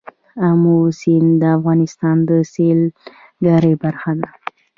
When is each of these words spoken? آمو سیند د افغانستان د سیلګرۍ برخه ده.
آمو 0.47 0.75
سیند 0.99 1.29
د 1.41 1.43
افغانستان 1.57 2.17
د 2.29 2.31
سیلګرۍ 2.53 3.73
برخه 3.83 4.11
ده. 4.19 4.29